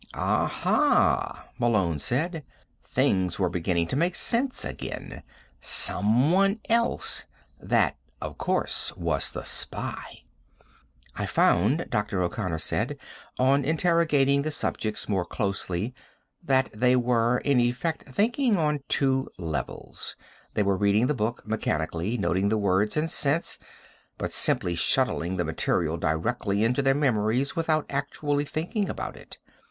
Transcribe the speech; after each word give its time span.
"Aha," 0.15 1.45
Malone 1.59 1.99
said. 1.99 2.43
Things 2.83 3.37
were 3.37 3.51
beginning 3.51 3.85
to 3.89 3.95
make 3.95 4.15
sense 4.15 4.65
again. 4.65 5.21
Someone 5.59 6.59
else. 6.69 7.27
That, 7.59 7.97
of 8.19 8.39
course, 8.39 8.91
was 8.97 9.29
the 9.29 9.43
spy. 9.43 10.23
"I 11.15 11.27
found," 11.27 11.85
Dr. 11.91 12.19
O'Connor 12.23 12.57
said, 12.57 12.97
"on 13.37 13.63
interrogating 13.63 14.41
the 14.41 14.49
subjects 14.49 15.07
more 15.07 15.23
closely, 15.23 15.93
that 16.43 16.71
they 16.71 16.95
were, 16.95 17.37
in 17.37 17.59
effect, 17.59 18.01
thinking 18.07 18.57
on 18.57 18.81
two 18.89 19.29
levels. 19.37 20.15
They 20.55 20.63
were 20.63 20.77
reading 20.77 21.05
the 21.05 21.13
book 21.13 21.45
mechanically, 21.45 22.17
noting 22.17 22.49
the 22.49 22.57
words 22.57 22.97
and 22.97 23.07
sense, 23.07 23.59
but 24.17 24.33
simply 24.33 24.73
shuttling 24.73 25.37
the 25.37 25.45
material 25.45 25.97
directly 25.97 26.63
into 26.63 26.81
their 26.81 26.95
memories 26.95 27.55
without 27.55 27.85
actually 27.91 28.45
thinking 28.45 28.89
about 28.89 29.15
it. 29.15 29.37